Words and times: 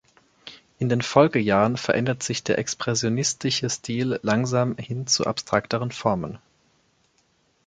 In 0.79 0.89
den 0.89 1.03
Folgejahren 1.03 1.77
verändert 1.77 2.23
sich 2.23 2.43
der 2.43 2.57
expressionistische 2.57 3.69
Stil 3.69 4.19
langsam 4.23 4.75
hin 4.77 5.05
zu 5.05 5.27
abstrakteren 5.27 5.91
Formen. 5.91 6.39